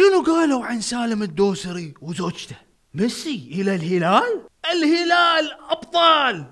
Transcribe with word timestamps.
شنو 0.00 0.22
قالوا 0.22 0.64
عن 0.64 0.80
سالم 0.80 1.22
الدوسري 1.22 1.94
وزوجته؟ 2.02 2.56
ميسي 2.94 3.50
إلى 3.52 3.74
الهلال 3.74 4.42
الهلال 4.72 5.56
أبطال! 5.70 6.44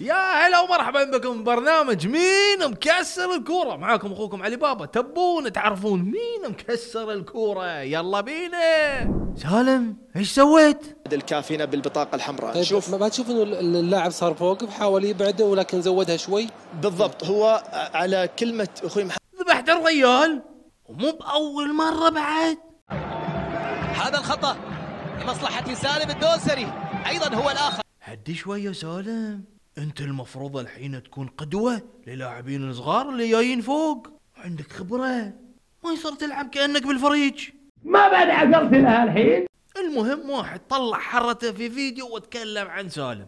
يا 0.00 0.46
هلا 0.46 0.60
ومرحبا 0.60 1.04
بكم. 1.04 1.44
برنامج 1.44 2.06
مين 2.06 2.70
مكسر 2.70 3.34
الكورة؟ 3.34 3.76
معاكم 3.76 4.12
أخوكم 4.12 4.42
علي 4.42 4.56
بابا. 4.56 4.86
تبون 4.86 5.52
تعرفون 5.52 6.02
مين 6.02 6.50
مكسر 6.50 7.12
الكورة؟ 7.12 7.80
يلا 7.80 8.20
بينا. 8.20 9.00
سالم 9.36 9.96
إيش 10.16 10.32
سويت؟ 10.32 10.96
الكافينا 11.12 11.64
بالبطاقة 11.64 12.14
الحمراء. 12.14 12.54
طيب 12.54 12.62
شوف. 12.62 12.94
ما 12.94 13.08
تشوف 13.08 13.30
إنه 13.30 13.42
اللاعب 13.42 14.10
صار 14.10 14.34
فوق 14.34 14.64
حاول 14.64 15.04
يبعده 15.04 15.44
ولكن 15.44 15.82
زودها 15.82 16.16
شوي. 16.16 16.46
بالضبط. 16.82 17.24
هو 17.24 17.62
على 17.94 18.28
كلمة 18.38 18.68
أخوي 18.84 19.04
محمد. 19.04 19.20
ذبحت 19.40 19.68
الريال؟ 19.68 20.42
ومو 20.88 21.12
بأول 21.12 21.74
مرة 21.74 22.08
بعد. 22.08 22.58
هذا 24.02 24.18
الخطأ 24.18 24.56
لمصلحة 25.20 25.74
سالم 25.74 26.10
الدوسري 26.10 26.72
أيضا 27.06 27.34
هو 27.34 27.50
الآخر. 27.50 27.82
هدي 28.02 28.34
شوية 28.34 28.72
سالم. 28.72 29.44
أنت 29.78 30.00
المفروض 30.00 30.56
الحين 30.56 31.02
تكون 31.02 31.26
قدوة 31.26 31.82
للاعبين 32.06 32.70
الصغار 32.70 33.08
اللي 33.08 33.30
جايين 33.30 33.60
فوق. 33.60 34.08
وعندك 34.38 34.72
خبرة؟ 34.72 35.32
ما 35.84 35.92
يصير 35.92 36.12
تلعب 36.12 36.48
كأنك 36.48 36.86
بالفريج. 36.86 37.48
ما 37.84 38.08
بعد 38.08 38.28
عقلت 38.28 38.72
لها 38.72 39.04
الحين. 39.04 39.46
المهم 39.76 40.30
واحد 40.30 40.60
طلع 40.68 40.98
حرته 40.98 41.52
في 41.52 41.70
فيديو 41.70 42.14
وتكلم 42.14 42.68
عن 42.68 42.88
سالم. 42.88 43.26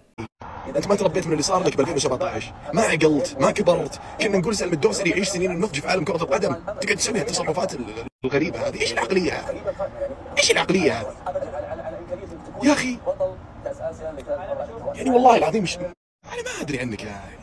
أنت 0.77 0.86
ما 0.88 0.95
تربيت 0.95 1.27
من 1.27 1.32
اللي 1.32 1.42
صار 1.42 1.62
لك 1.64 1.77
ب 1.77 1.80
2017 1.80 2.52
ما 2.72 2.82
عقلت 2.82 3.36
ما 3.40 3.50
كبرت 3.50 4.00
كنا 4.20 4.38
نقول 4.38 4.56
سلم 4.56 4.72
الدوسري 4.72 5.10
يعيش 5.10 5.28
سنين 5.28 5.50
النضج 5.50 5.80
في 5.80 5.88
عالم 5.88 6.04
كرة 6.04 6.16
القدم. 6.16 6.54
تقعد 6.54 6.96
تسوي 6.96 7.20
التصرفات 7.20 7.74
ال- 7.74 8.06
الغريبة 8.24 8.68
هذه. 8.68 8.80
إيش 8.80 8.92
العقلية 8.92 9.32
هذه؟ 9.32 9.62
إيش 10.38 10.50
العقلية 10.50 10.92
هذه؟ 11.00 11.14
يا 12.62 12.72
أخي. 12.72 12.98
يعني 14.94 15.11
والله 15.11 15.36
العظيم 15.36 15.62
مش 15.62 15.77
أنا 15.77 15.86
ما 16.24 16.61
أدري 16.61 16.80
عنك 16.80 17.02
يا 17.02 17.08
يعني 17.08 17.39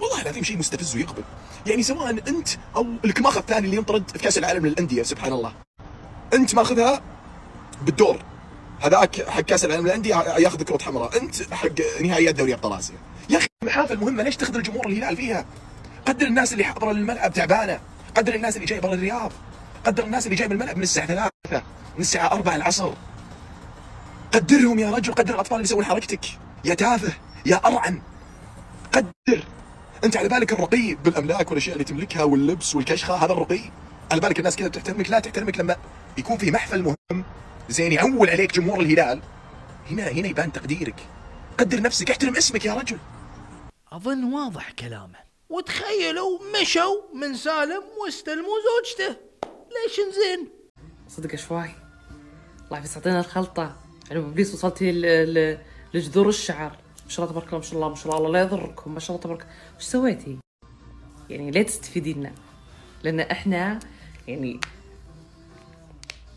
والله 0.00 0.22
العظيم 0.22 0.42
شيء 0.42 0.58
مستفز 0.58 0.96
ويقبل. 0.96 1.22
يعني 1.66 1.82
سواء 1.82 2.10
أنت 2.10 2.48
أو 2.76 2.86
الكماخ 3.04 3.36
الثاني 3.36 3.66
اللي 3.66 3.76
ينطرد 3.76 4.10
في 4.10 4.18
كأس 4.18 4.38
العالم 4.38 4.66
للأندية 4.66 5.02
سبحان 5.02 5.32
الله. 5.32 5.52
أنت 6.34 6.54
ماخذها 6.54 7.00
بالدور. 7.82 8.18
هذاك 8.80 9.28
حق 9.28 9.40
كأس 9.40 9.64
العالم 9.64 9.86
للأندية 9.86 10.14
ياخذ 10.14 10.62
كره 10.62 10.82
حمراء. 10.82 11.22
أنت 11.22 11.54
حق 11.54 12.00
نهائيات 12.00 12.34
دوري 12.34 12.54
أبطال 12.54 12.72
آسيا. 12.72 12.96
يا 13.30 13.38
أخي 13.38 13.46
المحافل 13.62 13.96
مهمة. 13.96 14.22
ليش 14.22 14.36
تخذل 14.36 14.62
جمهور 14.62 14.86
الهلال 14.86 15.16
فيها؟ 15.16 15.44
قدر 16.06 16.26
الناس 16.26 16.52
اللي 16.52 16.64
حاضره 16.64 16.92
للملعب 16.92 17.32
تعبانة. 17.32 17.80
قدر 18.16 18.34
الناس 18.34 18.56
اللي 18.56 18.66
جاية 18.66 18.80
برا 18.80 18.94
الرياض 18.94 19.32
قدر 19.86 20.04
الناس 20.04 20.26
اللي 20.26 20.36
جاية 20.36 20.48
من 20.48 20.54
الملعب 20.54 20.76
من 20.76 20.82
الساعة 20.82 21.06
3 21.06 21.30
من 21.94 22.00
الساعة 22.00 22.32
4 22.32 22.56
العصر. 22.56 22.92
قدرهم 24.32 24.78
يا 24.78 24.90
رجل 24.90 25.12
قدر 25.12 25.34
الأطفال 25.34 25.56
اللي 25.56 25.64
يسوون 25.64 25.84
حركتك. 25.84 26.24
يا 26.64 26.74
تافه 26.74 27.12
يا 27.46 27.60
أرعن. 27.66 28.00
قدر. 28.92 29.44
أنت 30.04 30.16
على 30.16 30.28
بالك 30.28 30.52
الرقي 30.52 30.94
بالأملاك 31.04 31.50
والأشياء 31.50 31.72
اللي 31.72 31.84
تملكها 31.84 32.22
واللبس 32.22 32.74
والكشخة؟ 32.74 33.14
هذا 33.14 33.32
الرقي 33.32 33.60
على 34.12 34.20
بالك 34.20 34.38
الناس 34.38 34.56
كذا 34.56 34.68
بتحترمك؟ 34.68 35.10
لا 35.10 35.18
تحترمك 35.18 35.58
لما 35.58 35.76
يكون 36.18 36.38
في 36.38 36.50
محفل 36.50 36.82
مهم. 36.82 37.24
زين 37.68 37.92
يعول 37.92 38.30
عليك 38.30 38.52
جمهور 38.52 38.80
الهلال. 38.80 39.20
هنا 39.90 40.08
هنا 40.08 40.28
يبان 40.28 40.52
تقديرك. 40.52 41.00
قدر 41.58 41.80
نفسك 41.82 42.10
احترم 42.10 42.36
اسمك 42.36 42.64
يا 42.64 42.74
رجل. 42.74 42.98
أظن 43.92 44.24
واضح 44.32 44.70
كلامه. 44.70 45.26
وتخيلوا 45.48 46.38
مشوا 46.62 47.14
من 47.14 47.34
سالم 47.34 47.82
واستلموا 48.02 48.56
زوجته 48.66 49.16
ليش 49.48 50.00
نزين؟ 50.08 50.48
صدق 51.08 51.34
شوي 51.34 51.70
الله 52.68 52.80
بس 52.80 52.96
يعطينا 52.96 53.20
الخلطة. 53.20 53.76
يعني 54.10 54.20
بابليس 54.20 54.54
وصلتي 54.54 54.92
ل- 54.92 55.34
ل- 55.34 55.58
لجذور 55.94 56.28
الشعر. 56.28 56.70
ما 57.04 57.10
شاء 57.10 57.26
الله 57.26 57.40
تبارك 57.40 57.48
الله 57.48 57.58
ما 57.58 57.64
شاء 57.64 57.74
الله 57.76 57.88
ما 57.88 57.94
شاء 57.94 58.06
الله 58.06 58.16
الله 58.18 58.30
لا 58.30 58.40
يضركم 58.40 58.94
ما 58.94 59.00
شاء 59.00 59.10
الله 59.16 59.22
تبارك. 59.24 59.46
وش 59.78 59.84
سويتي؟ 59.84 60.38
يعني 61.30 61.50
ليه 61.50 61.62
تستفيدينا؟ 61.62 62.32
لأن 63.02 63.20
إحنا 63.20 63.78
يعني 64.28 64.60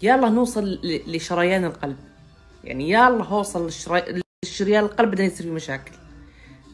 يلا 0.01 0.29
نوصل 0.29 0.79
لشريان 0.83 1.65
القلب. 1.65 1.97
يعني 2.63 2.89
يلا 2.89 3.43
للشري... 3.55 4.21
لشريان 4.45 4.83
القلب 4.83 5.11
بدنا 5.11 5.25
يصير 5.25 5.47
في 5.47 5.53
مشاكل. 5.53 5.91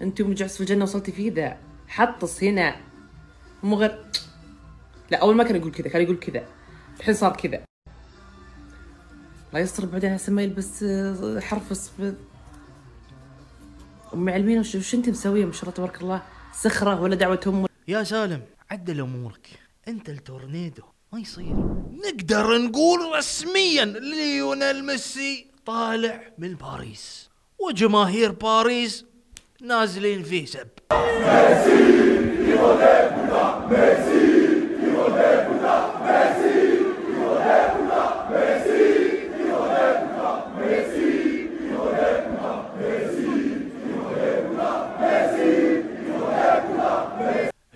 انت 0.01 0.19
يوم 0.19 0.33
جعس 0.33 0.55
في 0.55 0.61
الجنة 0.61 0.83
وصلتي 0.83 1.11
فيه 1.11 1.33
ذا 1.33 1.57
حطس 1.87 2.43
هنا. 2.43 2.75
مو 3.63 3.75
غير 3.75 4.05
لا 5.11 5.17
أول 5.17 5.35
ما 5.35 5.43
كان 5.43 5.55
يقول 5.55 5.71
كذا 5.71 5.89
كان 5.89 6.01
يقول 6.01 6.19
كذا. 6.19 6.47
الحين 6.99 7.13
صار 7.13 7.35
كذا. 7.35 7.63
لا 9.53 9.59
يستر 9.59 9.85
بعدين 9.85 10.11
هسه 10.11 10.31
ما 10.33 10.41
يلبس 10.41 10.83
آه، 10.83 11.39
حرف 11.39 11.71
اسود 11.71 12.17
أمي 14.13 14.31
علمينا 14.31 14.59
وش, 14.59 14.75
وش 14.75 14.95
أنت 14.95 15.09
مسوية؟ 15.09 15.45
ما 15.45 15.51
شاء 15.51 15.63
الله 15.63 15.73
تبارك 15.73 16.01
الله. 16.01 16.21
سخره 16.53 17.01
ولا 17.01 17.15
دعوة 17.15 17.39
ام 17.47 17.65
يا 17.87 18.03
سالم 18.03 18.41
عدل 18.71 19.01
أمورك. 19.01 19.47
أنت 19.87 20.09
التورنيدو 20.09 20.83
ما 21.15 21.21
يصير. 21.21 21.55
نقدر 22.05 22.57
نقول 22.57 23.15
رسميا 23.17 23.85
ليونيل 23.85 24.85
ميسي 24.85 25.45
طالع 25.65 26.21
من 26.37 26.55
باريس. 26.55 27.29
وجماهير 27.59 28.31
باريس 28.31 29.05
نازلين 29.61 30.23
فيه 30.23 30.45
سب 30.45 30.67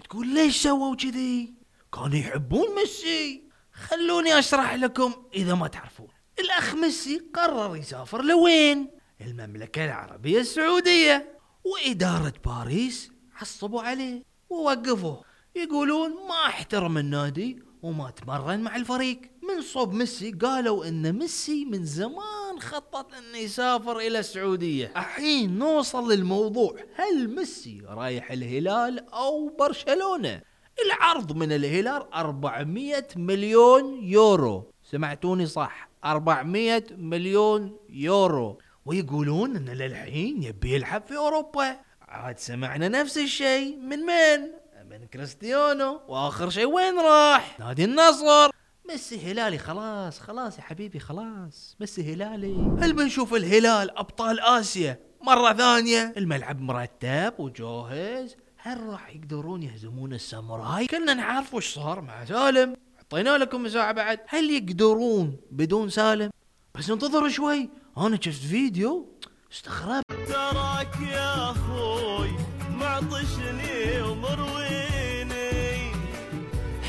تقول 0.03 0.27
ليش 0.27 0.63
سووا 0.63 0.95
كذي؟ 0.95 1.58
كانوا 1.93 2.15
يحبون 2.15 2.75
ميسي. 2.75 3.43
خلوني 3.73 4.39
أشرح 4.39 4.73
لكم 4.73 5.13
إذا 5.33 5.53
ما 5.53 5.67
تعرفون. 5.67 6.07
الأخ 6.39 6.75
ميسي 6.75 7.21
قرر 7.33 7.75
يسافر 7.75 8.21
لوين؟ 8.21 8.89
المملكة 9.21 9.85
العربية 9.85 10.39
السعودية 10.39 11.39
وإدارة 11.63 12.33
باريس 12.45 13.11
عصبوا 13.41 13.81
عليه 13.81 14.23
ووقفوه. 14.49 15.23
يقولون 15.55 16.11
ما 16.11 16.45
احترم 16.45 16.97
النادي 16.97 17.63
وما 17.81 18.09
تمرن 18.09 18.59
مع 18.59 18.75
الفريق. 18.75 19.21
من 19.49 19.61
صوب 19.61 19.93
ميسي 19.93 20.31
قالوا 20.31 20.87
إن 20.87 21.13
ميسي 21.13 21.65
من 21.65 21.85
زمان 21.85 22.59
خطط 22.59 23.13
إنه 23.13 23.37
يسافر 23.37 23.99
إلى 23.99 24.19
السعودية. 24.19 24.93
الحين 24.97 25.57
نوصل 25.57 26.11
للموضوع. 26.11 26.75
هل 26.95 27.35
ميسي 27.35 27.81
رايح 27.87 28.31
الهلال 28.31 29.09
أو 29.09 29.49
برشلونة؟ 29.49 30.41
العرض 30.85 31.31
من 31.31 31.51
الهلال 31.51 32.13
400 32.13 33.07
مليون 33.15 34.03
يورو. 34.03 34.71
سمعتوني 34.83 35.45
صح 35.45 35.89
400 36.05 36.83
مليون 36.97 37.77
يورو. 37.89 38.57
ويقولون 38.85 39.55
إن 39.55 39.69
للحين 39.69 40.43
يبي 40.43 40.73
يلعب 40.73 41.03
في 41.07 41.17
أوروبا. 41.17 41.75
عاد 42.01 42.39
سمعنا 42.39 42.87
نفس 42.87 43.17
الشيء. 43.17 43.77
من 43.77 43.99
من؟ 43.99 44.41
من 44.89 45.07
كريستيانو. 45.13 46.01
وآخر 46.07 46.49
شيء 46.49 46.65
وين 46.65 46.99
راح؟ 46.99 47.59
نادي 47.59 47.83
النصر. 47.85 48.49
ميسي 48.89 49.31
هلالي 49.31 49.57
خلاص 49.57 50.19
خلاص 50.19 50.57
يا 50.57 50.63
حبيبي 50.63 50.99
خلاص. 50.99 51.77
ميسي 51.79 52.13
هلالي. 52.13 52.55
هل 52.81 52.93
بنشوف 52.93 53.33
الهلال 53.33 53.97
أبطال 53.97 54.39
آسيا 54.39 54.99
مرة 55.21 55.53
ثانية؟ 55.53 56.13
الملعب 56.17 56.61
مرتب 56.61 57.33
وجاهز 57.39 58.35
هل 58.61 58.83
راح 58.83 59.09
يقدرون 59.15 59.63
يهزمون 59.63 60.13
الساموراي؟ 60.13 60.87
كلنا 60.87 61.13
نعرف 61.13 61.53
وش 61.53 61.73
صار 61.73 62.01
مع 62.01 62.25
سالم. 62.25 62.75
أعطينا 62.97 63.37
لكم 63.37 63.63
مساحة 63.63 63.91
بعد. 63.91 64.19
هل 64.27 64.51
يقدرون 64.51 65.37
بدون 65.51 65.89
سالم؟ 65.89 66.31
بس 66.75 66.89
انتظر 66.89 67.29
شوي. 67.29 67.69
أنا 67.97 68.19
شفت 68.21 68.41
فيديو. 68.41 69.19
استغربت 69.51 70.03
تراك 70.27 70.95
يا 71.11 71.51
أخوي 71.51 72.31
معطشني 72.69 74.01
ومرويني. 74.01 75.91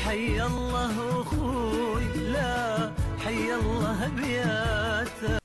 حي 0.03 0.45
الله 0.45 1.21
أخوي 1.21 2.05
لا 2.31 2.91
حي 3.19 3.53
الله 3.53 4.07
بياته 4.07 5.39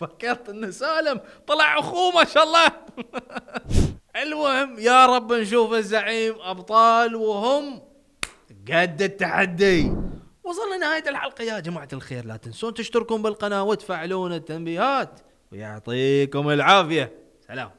فكرت 0.00 0.48
إن 0.48 0.72
سالم 0.72 1.20
طلع 1.46 1.78
أخوه 1.78 2.14
ما 2.14 2.24
شاء 2.24 2.44
الله. 2.44 2.72
المهم 4.22 4.78
يا 4.78 5.06
رب 5.06 5.32
نشوف 5.32 5.72
الزعيم 5.72 6.34
أبطال 6.40 7.16
وهم 7.16 7.82
قد 8.72 9.02
التحدي. 9.02 9.92
وصلنا 10.44 10.76
نهاية 10.80 11.08
الحلقة. 11.08 11.44
يا 11.44 11.60
جماعة 11.60 11.88
الخير 11.92 12.24
لا 12.24 12.36
تنسون 12.36 12.74
تشتركون 12.74 13.22
بالقناة 13.22 13.62
وتفعلون 13.62 14.32
التنبيهات. 14.32 15.20
ويعطيكم 15.52 16.50
العافية. 16.50 17.12
سلام. 17.48 17.70